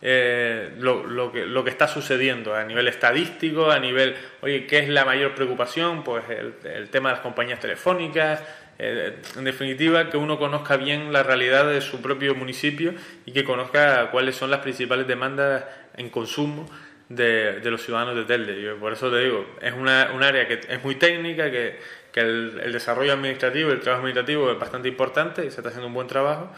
[0.05, 4.89] eh, lo, que, lo que está sucediendo a nivel estadístico, a nivel, oye, ¿qué es
[4.89, 6.03] la mayor preocupación?
[6.03, 8.43] Pues el, tema de las compañías telefónicas,
[8.81, 12.95] eh, en definitiva, que uno conozca bien la realidad de su propio municipio
[13.27, 15.65] y que conozca cuáles son las principales demandas
[15.97, 16.69] en consumo
[17.09, 18.75] de, los ciudadanos de Telde.
[18.81, 21.79] por eso te digo, es una, un área que es muy técnica, que,
[22.11, 25.87] que el, el desarrollo administrativo el trabajo administrativo es bastante importante y se está haciendo
[25.87, 26.51] un buen trabajo,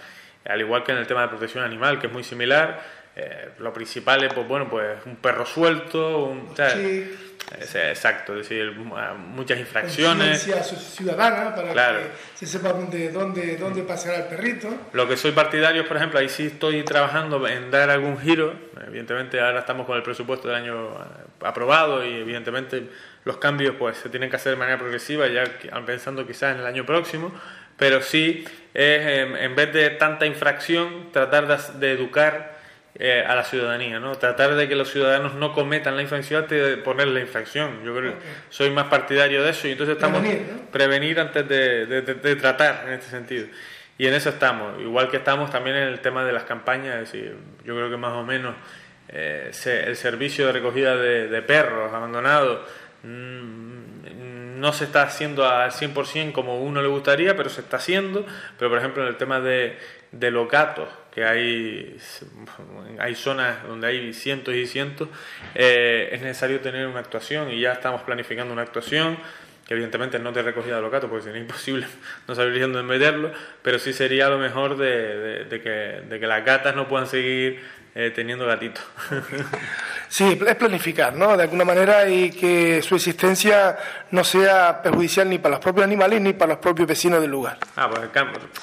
[0.44, 2.80] al igual que en el tema de protección animal, que es muy similar
[3.16, 6.52] eh, lo principal es, pues bueno, pues un perro suelto, un,
[7.62, 10.42] exacto, es decir, muchas infracciones.
[10.42, 14.68] ciudadana para que se sepa dónde, dónde, dónde pasará el perrito.
[14.92, 18.52] Lo que soy partidario, por ejemplo, ahí sí estoy trabajando en dar algún giro.
[18.84, 22.90] Evidentemente ahora estamos con el presupuesto del año eh, aprobado y evidentemente
[23.24, 25.44] los cambios pues se tienen que hacer de manera progresiva, ya
[25.86, 27.32] pensando quizás en el año próximo,
[27.76, 31.46] pero sí es, en, vez de tanta infracción, tratar
[31.78, 32.58] de, educar
[32.96, 34.16] eh, a la ciudadanía, ¿no?
[34.16, 37.84] Tratar de que los ciudadanos no cometan la infracción antes de poner la infracción.
[37.84, 38.18] Yo creo que
[38.50, 40.22] soy más partidario de eso y entonces estamos
[40.72, 43.46] prevenir, antes de, tratar en este sentido.
[43.96, 47.12] Y en eso estamos, igual que estamos también en el tema de las campañas, es
[47.12, 48.56] decir, yo creo que más o menos
[49.08, 49.52] eh,
[49.86, 52.66] el servicio de recogida de, perros abandonados
[53.04, 53.73] mm,
[54.56, 58.26] no se está haciendo al 100% como uno le gustaría, pero se está haciendo.
[58.58, 59.78] Pero, por ejemplo, en el tema de,
[60.12, 61.96] de los gatos, que hay,
[62.98, 65.08] hay zonas donde hay cientos y cientos,
[65.54, 69.18] eh, es necesario tener una actuación y ya estamos planificando una actuación
[69.66, 71.86] que evidentemente no te recogida de los gatos porque sería imposible
[72.28, 76.44] no saber dónde meterlo, pero sí sería lo mejor de, de, que, de que las
[76.44, 77.62] gatas no puedan seguir
[77.94, 78.84] eh, teniendo gatitos.
[80.08, 81.36] Sí, es planificar, ¿no?
[81.36, 83.76] De alguna manera y que su existencia
[84.10, 87.58] no sea perjudicial ni para los propios animales ni para los propios vecinos del lugar.
[87.76, 88.10] Ah, pues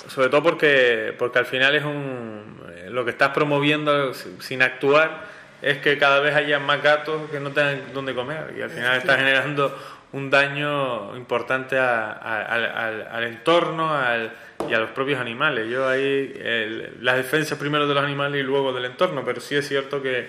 [0.07, 5.25] sobre todo porque, porque al final es un, eh, lo que estás promoviendo sin actuar
[5.61, 8.97] es que cada vez haya más gatos que no tengan dónde comer y al final
[8.97, 9.77] está generando
[10.13, 13.91] un daño importante al, entorno
[14.67, 15.69] y a los propios animales.
[15.69, 16.33] Yo ahí,
[16.99, 20.27] las defensas primero de los animales y luego del entorno, pero sí es cierto que,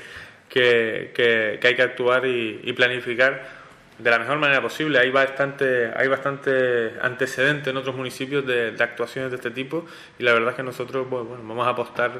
[0.52, 3.62] que, hay que actuar y, planificar
[3.98, 4.98] de la mejor manera posible.
[4.98, 9.86] Hay bastante, hay bastante antecedentes en otros municipios de, actuaciones de este tipo
[10.18, 12.12] y la verdad es que nosotros bueno, vamos a apostar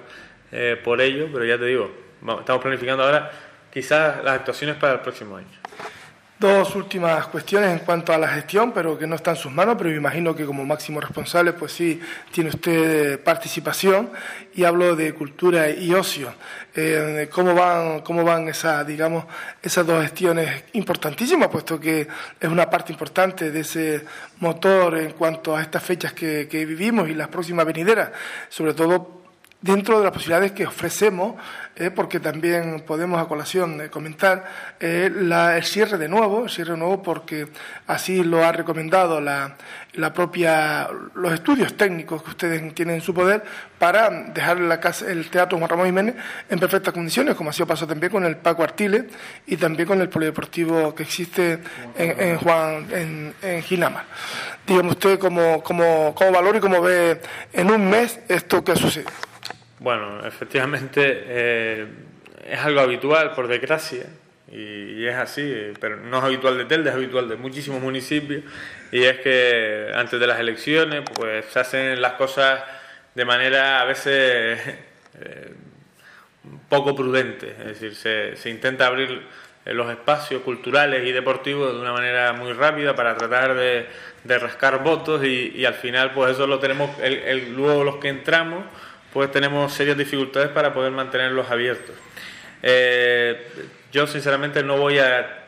[0.51, 1.91] eh, por ello, pero ya te digo,
[2.39, 3.31] estamos planificando ahora
[3.73, 5.62] quizás las actuaciones para el próximo año.
[6.43, 9.77] Dos últimas cuestiones en cuanto a la gestión, pero que no está en sus manos,
[9.79, 12.01] pero me imagino que como máximo responsable, pues sí,
[12.33, 14.11] tiene usted participación.
[14.53, 16.35] Y hablo de cultura y ocio.
[16.75, 19.25] Eh, ¿Cómo van, cómo van esa, digamos,
[19.63, 22.09] esas dos gestiones importantísimas, puesto que
[22.41, 24.05] es una parte importante de ese
[24.41, 28.11] motor en cuanto a estas fechas que, que vivimos y las próximas venideras,
[28.49, 29.22] sobre todo
[29.63, 31.37] dentro de las posibilidades que ofrecemos,
[31.77, 34.45] eh, porque también podemos a colación eh, comentar
[34.79, 37.49] eh, el cierre de nuevo, el cierre de nuevo porque
[37.87, 39.57] así lo ha recomendado la,
[39.95, 43.43] la, propia, los estudios técnicos que ustedes tienen en su poder
[43.79, 46.17] para dejar la casa, el Teatro Juan Ramón Jiménez
[46.51, 49.07] en perfectas condiciones, como ha sido pasado también con el Paco Artile
[49.47, 51.61] y también con el polideportivo que existe
[51.97, 54.05] en, Juan, en, en Ginama.
[54.67, 57.21] Dígame usted cómo, cómo, cómo valora y cómo ve
[57.53, 59.32] en un mes esto que ha sucedido.
[59.83, 61.87] Bueno, efectivamente eh,
[62.47, 64.07] es algo habitual, por desgracia,
[64.47, 68.45] y, es así, pero no es habitual de Telde, es habitual de muchísimos municipios,
[68.93, 72.63] y es que antes de las elecciones pues se hacen las cosas
[73.17, 74.61] de manera a veces
[75.21, 75.53] eh,
[76.69, 79.21] poco prudente, es decir, se, se intenta abrir
[79.65, 83.87] los espacios culturales y deportivos de una manera muy rápida para tratar de,
[84.23, 88.09] de rascar votos y, y, al final pues eso lo tenemos el, luego los que
[88.09, 88.65] entramos
[89.13, 91.95] pues tenemos serias dificultades para poder mantenerlos abiertos.
[92.63, 93.47] Eh,
[93.93, 95.39] yo sinceramente no voy a,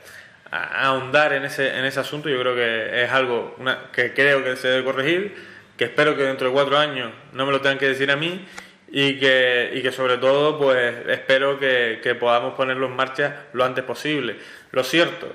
[0.51, 3.57] ahondar en ese, en ese asunto, yo creo que es algo
[3.93, 5.35] que creo que se debe corregir,
[5.77, 8.47] que espero que dentro de cuatro años no me lo tengan que decir a mí
[8.89, 13.65] y que, y que sobre todo pues espero que, que podamos ponerlo en marcha lo
[13.65, 14.37] antes posible.
[14.71, 15.33] Lo cierto,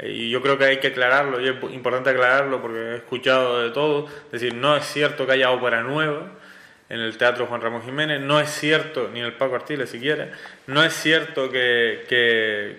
[0.00, 3.70] y yo creo que hay que aclararlo, y es importante aclararlo porque he escuchado de
[3.70, 6.30] todo, es decir, no es cierto que haya obra nueva,
[6.92, 8.20] en el Teatro Juan Ramón Jiménez.
[8.20, 10.28] No es cierto, ni en el Paco Artiles siquiera,
[10.66, 12.04] no es cierto que,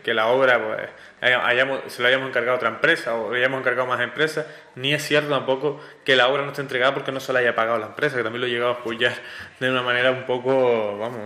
[0.03, 3.99] que, la obra pues, se la hayamos encargado a otra empresa o hayamos encargado más
[4.01, 4.45] empresas,
[4.75, 7.55] ni es cierto tampoco que la obra no esté entregada porque no se la haya
[7.55, 9.13] pagado la empresa, que también lo he llegado a apoyar
[9.59, 11.19] de una manera un poco, vamos,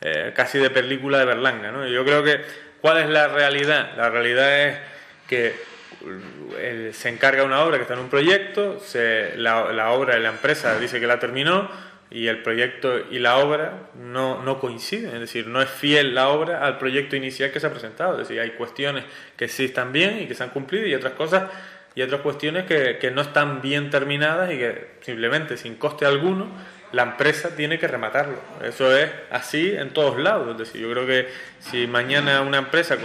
[0.00, 1.72] eh, casi de película de Berlanga.
[1.72, 1.86] ¿no?
[1.86, 2.40] Yo creo que,
[2.80, 3.92] ¿cuál es la realidad?
[3.98, 4.78] La realidad es
[5.28, 5.71] que
[6.92, 10.30] se encarga una obra que está en un proyecto, se, la, la, obra de la
[10.30, 11.68] empresa dice que la terminó
[12.10, 16.64] y el proyecto y la obra no, coinciden, es decir, no es fiel la obra
[16.64, 19.04] al proyecto inicial que se ha presentado, es decir, hay cuestiones
[19.36, 21.50] que sí están bien y que se han cumplido y otras cosas
[21.94, 26.50] y otras cuestiones que, que no están bien terminadas y que simplemente sin coste alguno
[26.92, 28.38] la empresa tiene que rematarlo.
[28.62, 30.60] Eso es así en todos lados.
[30.60, 31.28] Es yo creo que
[31.58, 32.98] si mañana una empresa,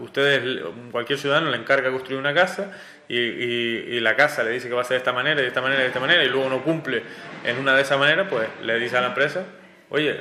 [0.00, 2.72] ustedes, cualquier ciudadano le encarga construir una casa
[3.08, 5.82] y, la casa le dice que va a ser de esta manera, de esta manera,
[5.82, 7.02] de esta manera, y luego no cumple
[7.44, 9.44] en una de esas maneras, pues le dice a la empresa,
[9.90, 10.18] oye,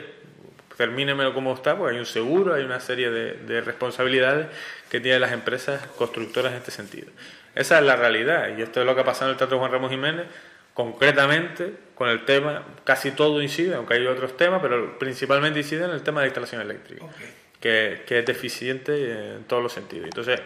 [0.75, 4.47] termínemelo como está, pues hay un seguro, hay una serie de, de responsabilidades
[4.89, 7.07] que tienen las empresas constructoras en este sentido.
[7.55, 9.71] Esa es la realidad, y esto es lo que ha pasado en el Teatro Juan
[9.71, 10.25] Ramos Jiménez
[10.73, 15.91] concretamente con el tema, casi todo incide, aunque hay otros temas, pero principalmente incide en
[15.91, 17.05] el tema de instalación eléctrica,
[17.59, 20.05] que, que, es deficiente en todos los sentidos.
[20.05, 20.39] Entonces,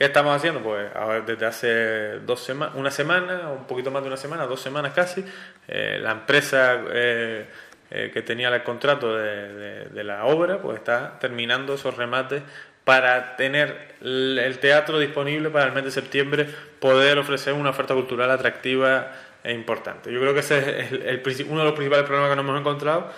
[0.00, 0.62] ¿Qué estamos haciendo?
[0.62, 0.88] Pues
[1.26, 5.22] desde hace dos semanas, una semana, un poquito más de una semana, dos semanas casi,
[5.68, 7.44] eh, la empresa eh,
[7.90, 12.42] eh, que tenía el contrato de, la obra, pues está terminando esos remates
[12.84, 16.46] para tener el teatro disponible para el mes de septiembre,
[16.78, 20.12] poder ofrecer una oferta cultural atractiva e importante.
[20.12, 23.10] Yo creo que ese es el, uno de los principales problemas que nos hemos encontrado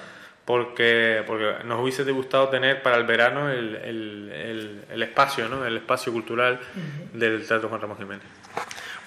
[0.44, 5.64] porque, porque nos hubiese gustado tener para el verano el, el, el espacio, ¿no?
[5.64, 6.60] el espacio cultural
[7.12, 8.41] del Teatro Juan Ramón Jiménez.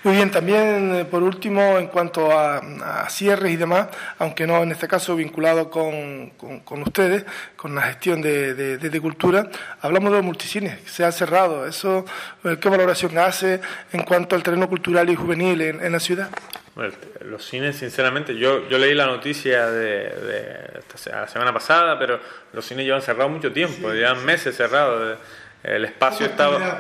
[0.06, 3.88] Muy bien, también eh, por último, en cuanto a, cierres y demás,
[4.20, 6.30] aunque no en este caso vinculado con,
[6.63, 9.50] con, ustedes, con la gestión de, de, cultura,
[9.82, 11.65] hablamos de los multicines, se han cerrado.
[11.65, 12.06] ¿Eso
[12.44, 13.60] eh, qué valoración hace
[13.94, 16.30] en cuanto al terreno cultural y juvenil en, en la ciudad?
[16.76, 22.20] Bueno, los cines, sinceramente, yo, yo leí la noticia de, la semana pasada, pero
[22.54, 25.18] los cines llevan cerrados mucho tiempo, llevan meses cerrados
[25.65, 26.80] el espacio estaba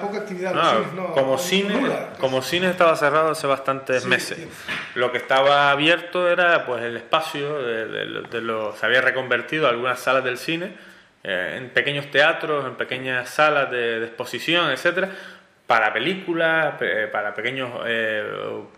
[1.13, 1.75] como cine
[2.19, 4.37] como cine estaba cerrado hace bastantes meses.
[4.93, 10.23] lo que estaba abierto era pues el espacio de, lo, se había reconvertido algunas salas
[10.23, 10.73] del cine
[11.23, 15.09] eh, en pequeños teatros en pequeñas salas de, exposición etcétera
[15.65, 16.75] para películas
[17.11, 18.23] para pequeños eh,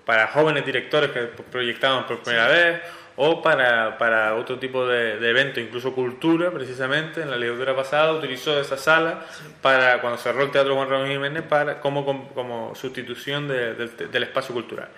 [0.05, 2.81] para jóvenes directores que proyectaban por primera vez
[3.19, 8.13] o para, para otro tipo de, de evento, incluso cultura, precisamente, en la legislatura pasada
[8.13, 9.25] utilizó esa sala
[9.63, 14.89] para, cuando cerró el Teatro Juan Ramón Jiménez, para, como, como, sustitución del espacio cultural.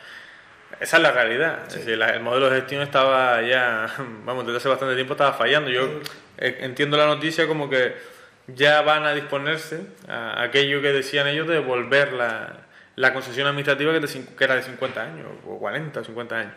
[0.82, 1.60] Esa es la realidad.
[1.88, 3.88] el modelo de gestión estaba ya,
[4.26, 5.70] vamos, desde hace bastante tiempo estaba fallando.
[5.70, 5.88] Yo
[6.38, 7.96] eh, entiendo la noticia como que
[8.48, 9.80] ya van a disponerse
[10.10, 14.06] a aquello que decían ellos de devolver la, la concesión administrativa que,
[14.38, 16.54] que era de 50 años, o 40 o 50 años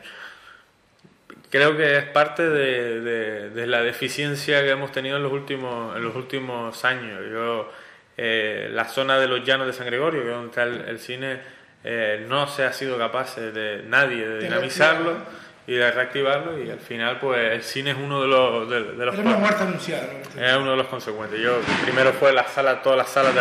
[1.52, 6.02] creo que es parte de, de, la deficiencia que hemos tenido en los últimos, en
[6.02, 7.20] los últimos años.
[7.30, 7.70] Yo,
[8.16, 11.40] eh, la zona de los llanos de San Gregorio, que es donde está el, cine,
[11.84, 15.16] eh, no se ha sido capaz de nadie de dinamizarlo
[15.66, 19.14] y de reactivarlo y al final pues el cine es uno de los de, los
[19.14, 21.38] es uno de los consecuentes.
[21.38, 23.34] Yo primero fue la sala todas las salas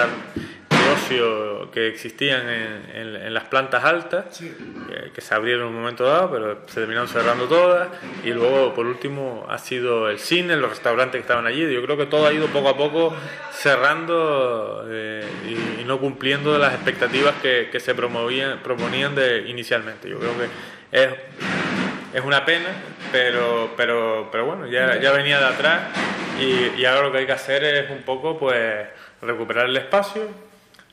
[1.71, 4.41] que existían en, las plantas altas,
[5.13, 7.89] que, se abrieron en un momento dado, pero se terminaron cerrando todas.
[8.23, 11.71] Y luego, por último, ha sido el cine, los restaurantes que estaban allí.
[11.71, 13.13] Yo creo que todo ha ido poco a poco
[13.51, 15.25] cerrando eh,
[15.79, 20.09] y, no cumpliendo las expectativas que, se promovían, proponían de, inicialmente.
[20.09, 20.47] Yo creo que
[20.91, 21.09] es,
[22.13, 22.69] es una pena,
[23.11, 25.81] pero, pero, pero bueno, ya, ya venía de atrás
[26.39, 28.87] y, y ahora lo que hay que hacer es un poco pues
[29.21, 30.27] recuperar el espacio,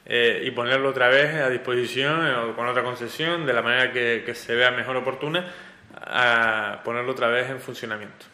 [0.09, 4.23] eh, y ponerlo otra vez a disposición o con otra concesión de la manera que,
[4.25, 5.53] que se vea mejor oportuna,
[5.95, 8.27] a ponerlo otra vez en funcionamiento.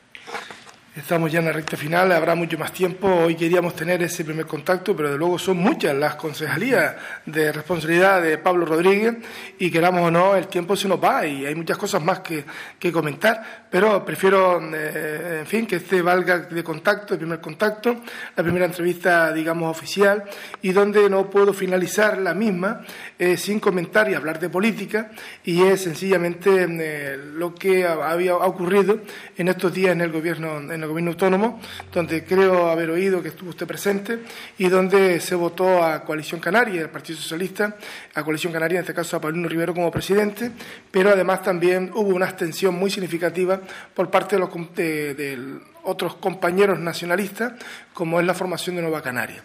[0.96, 3.09] Estamos ya en la recta final, habrá mucho más tiempo.
[3.09, 6.94] Hoy queríamos tener ese primer contacto, pero de luego son muchas las concejalías
[7.26, 9.16] de responsabilidad de Pablo Rodríguez
[9.59, 12.44] y queramos o no, el tiempo se nos va y hay muchas cosas más que,
[12.78, 17.96] que comentar, pero prefiero, eh, en fin, que este valga de contacto, el primer contacto,
[18.37, 20.22] la primera entrevista, digamos, oficial
[20.62, 22.83] y donde no puedo finalizar la misma
[23.18, 25.11] eh, sin comentar y hablar de política
[25.42, 29.00] y es sencillamente eh, lo que había ocurrido
[29.37, 30.61] en estos días en el gobierno.
[30.85, 31.61] El gobierno autónomo,
[31.92, 34.20] donde creo haber oído que estuvo usted presente
[34.59, 37.77] y donde se votó a Coalición Canaria, el Partido Socialista,
[38.14, 40.51] a Coalición Canaria, en este caso a Paulino Rivero como presidente,
[40.90, 43.61] pero además también hubo una abstención muy significativa
[43.94, 47.53] por parte de los de, otros compañeros nacionalistas,
[47.92, 49.42] como es la formación de Nueva Canaria.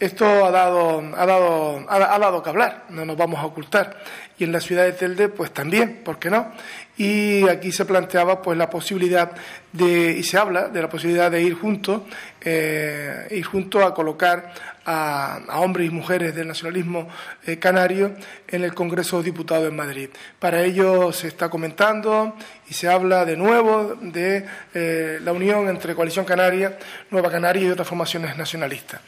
[0.00, 3.98] Esto ha dado, ha dado, ha, dado que hablar, no nos vamos a ocultar.
[4.38, 6.52] Y en la ciudad de Telde, pues también, ¿por qué no?
[6.96, 9.32] Y aquí se planteaba pues la posibilidad
[9.72, 12.02] de, y se habla de la posibilidad de ir juntos,
[12.40, 14.52] eh, ir juntos a colocar
[14.86, 17.08] a, hombres y mujeres del nacionalismo
[17.44, 18.14] eh, canario
[18.46, 20.10] en el Congreso de Diputados en Madrid.
[20.38, 22.36] Para ello se está comentando
[22.70, 26.78] y se habla de nuevo de eh, la unión entre Coalición Canaria,
[27.10, 29.00] Nueva Canaria y otras formaciones nacionalistas.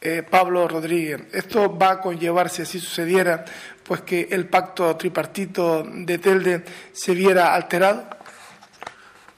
[0.00, 1.22] Eh, Pablo Rodríguez.
[1.32, 3.44] Esto va a conllevar, si así sucediera,
[3.82, 8.06] pues que el pacto tripartito de Telde se viera alterado.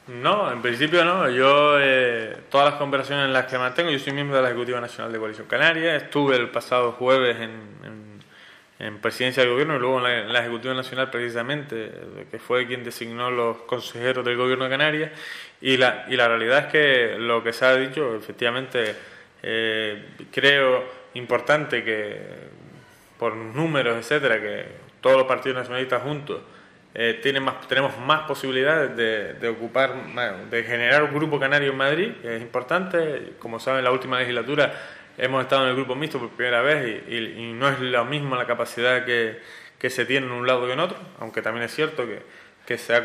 [0.08, 1.28] No, en principio no.
[1.28, 4.80] Yo, eh, todas las conversaciones en las que mantengo, yo soy miembro de la Ejecutiva
[4.80, 8.18] Nacional de Coalición Canaria, estuve el pasado jueves en,
[8.80, 11.92] en, presidencia del gobierno y luego en la, Ejecutiva Nacional precisamente,
[12.30, 15.10] que fue quien designó los consejeros del gobierno de Canarias,
[15.60, 18.96] y la, y la realidad es que lo que se ha dicho, efectivamente,
[19.42, 22.20] eh, creo importante que,
[23.18, 24.66] por números, etcétera, que
[25.00, 26.40] todos los partidos nacionalistas juntos
[26.94, 29.94] eh, tienen más, tenemos más posibilidades de, ocupar,
[30.50, 33.34] de generar un grupo canario en Madrid, que es importante.
[33.38, 34.72] Como saben, la última legislatura
[35.16, 38.46] hemos estado en el grupo mixto por primera vez y, no es lo mismo la
[38.46, 39.40] capacidad que,
[39.78, 42.22] que, se tiene en un lado que en otro, aunque también es cierto que,
[42.66, 43.04] que se ha,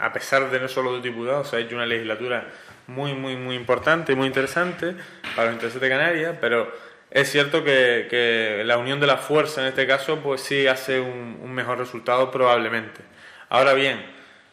[0.00, 2.48] a pesar de no solo dos diputados, se ha hecho una legislatura
[2.86, 4.94] muy, muy, muy importante y muy interesante
[5.34, 6.72] para los intereses de Canarias, pero
[7.10, 11.00] es cierto que, que, la unión de la fuerza en este caso, pues sí hace
[11.00, 13.00] un, un mejor resultado probablemente.
[13.48, 14.04] Ahora bien,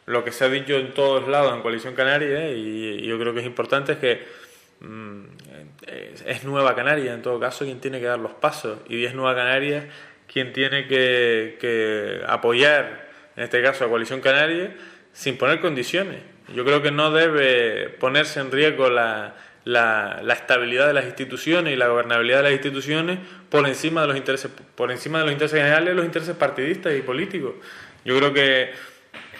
[0.06, 3.40] lo que se ha dicho en todos lados en Coalición Canaria, y, yo creo que
[3.40, 4.28] es importante, es que
[4.82, 5.24] mm,
[6.26, 9.36] es Nueva Canaria, en todo caso, quien tiene que dar los pasos, y es Nueva
[9.36, 9.88] Canaria
[10.32, 14.74] quien tiene que, apoyar, en este caso, a Coalición Canaria,
[15.12, 16.20] sin poner condiciones.
[16.56, 19.36] Yo creo que no debe ponerse en riesgo la,
[19.66, 24.08] la, la, estabilidad de las instituciones y la gobernabilidad de las instituciones por encima de
[24.08, 27.54] los intereses por encima de los intereses generales los intereses partidistas y políticos.
[28.04, 28.72] Yo creo que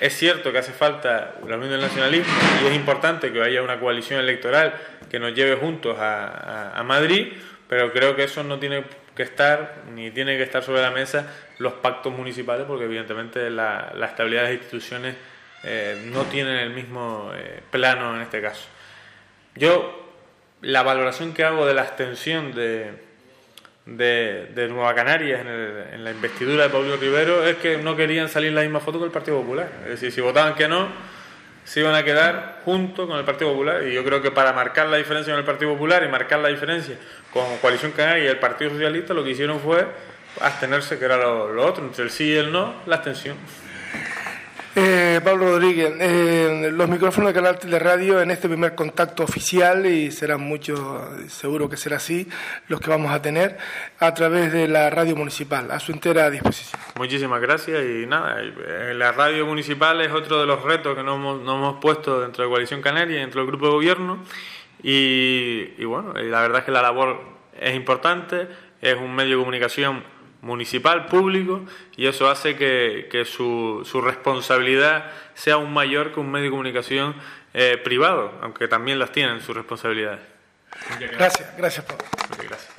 [0.02, 2.34] es cierto que hace falta la unión del nacionalismo
[2.64, 4.74] y es importante que haya una coalición electoral
[5.12, 7.34] que nos lleve juntos a, Madrid,
[7.70, 8.84] pero creo que eso no tiene
[9.16, 11.28] que estar, ni tiene que estar sobre la mesa
[11.60, 15.16] los pactos municipales, porque evidentemente la, estabilidad de las instituciones
[15.64, 18.68] eh, no tienen el mismo eh, plano en este caso.
[19.56, 20.12] Yo,
[20.62, 22.94] la valoración que hago de la abstención de,
[23.86, 28.56] de, Nueva Canarias en, la investidura de Pablo Rivero es que no querían salir en
[28.56, 29.70] la misma foto que el Partido Popular.
[29.84, 30.88] Es decir, si votaban que no,
[31.64, 33.84] se iban a quedar junto con el Partido Popular.
[33.84, 36.50] Y yo creo que para marcar la diferencia con el Partido Popular y marcar la
[36.50, 36.96] diferencia
[37.32, 39.86] con Coalición Canaria y el Partido Socialista, lo que hicieron fue
[40.40, 43.38] abstenerse, que era lo, lo otro, entre el sí y el no, la abstención.
[44.74, 49.86] Eh, Pablo Rodríguez, eh, los micrófonos de Canal de Radio en este primer contacto oficial,
[49.86, 50.80] y serán muchos,
[51.30, 52.26] seguro que será así,
[52.70, 53.58] los que vamos a tener
[54.00, 56.80] a través de la radio municipal, a su entera disposición.
[56.96, 61.18] Muchísimas gracias y nada, eh, la radio municipal es otro de los retos que nos
[61.18, 64.24] hemos, puesto dentro de Coalición Canaria, dentro del grupo de gobierno,
[64.82, 67.20] y, y bueno, la verdad es que la labor
[67.60, 68.48] es importante,
[68.80, 71.66] es un medio de comunicación municipal, público,
[71.96, 76.52] y eso hace que, que su, su, responsabilidad sea aún mayor que un medio de
[76.52, 77.16] comunicación
[77.54, 80.20] eh, privado, aunque también las tienen sus responsabilidades.
[81.00, 82.06] Gracias, gracias, Pablo.
[82.38, 82.71] gracias.